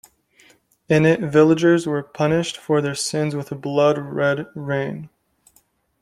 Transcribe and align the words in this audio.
In 0.89 1.05
it, 1.05 1.19
villagers 1.19 1.85
were 1.85 2.01
punished 2.01 2.57
for 2.57 2.81
their 2.81 2.95
sins 2.95 3.35
with 3.35 3.51
a 3.51 3.55
blood-red 3.55 4.47
rain. 4.55 5.09